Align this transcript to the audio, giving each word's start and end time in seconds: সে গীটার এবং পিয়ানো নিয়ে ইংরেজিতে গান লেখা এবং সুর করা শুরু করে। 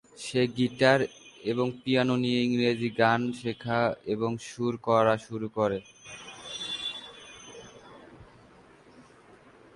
সে 0.25 0.41
গীটার 0.57 0.99
এবং 1.43 1.67
পিয়ানো 1.81 2.15
নিয়ে 2.23 2.39
ইংরেজিতে 2.47 2.97
গান 2.99 3.21
লেখা 3.41 3.79
এবং 4.05 4.31
সুর 4.47 4.73
করা 4.87 5.15
শুরু 5.25 5.47
করে। 5.57 5.79